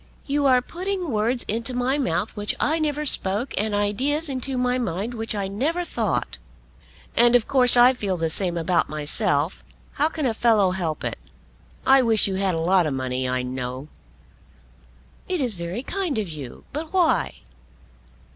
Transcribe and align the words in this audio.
"You 0.25 0.47
are 0.47 0.63
putting 0.63 1.11
words 1.11 1.43
into 1.47 1.75
my 1.75 1.99
mouth 1.99 2.35
which 2.35 2.55
I 2.59 2.79
never 2.79 3.05
spoke, 3.05 3.53
and 3.55 3.75
ideas 3.75 4.29
into 4.29 4.57
my 4.57 4.79
mind 4.79 5.13
which 5.13 5.35
I 5.35 5.47
never 5.47 5.85
thought." 5.85 6.39
"And 7.15 7.35
of 7.35 7.47
course 7.47 7.77
I 7.77 7.93
feel 7.93 8.17
the 8.17 8.31
same 8.31 8.57
about 8.57 8.89
myself. 8.89 9.63
How 9.91 10.09
can 10.09 10.25
a 10.25 10.33
fellow 10.33 10.71
help 10.71 11.03
it? 11.03 11.19
I 11.85 12.01
wish 12.01 12.27
you 12.27 12.33
had 12.33 12.55
a 12.55 12.59
lot 12.59 12.87
of 12.87 12.95
money, 12.95 13.29
I 13.29 13.43
know." 13.43 13.89
"It 15.29 15.39
is 15.39 15.53
very 15.53 15.83
kind 15.83 16.17
of 16.17 16.27
you; 16.27 16.63
but 16.73 16.91
why?" 16.91 17.35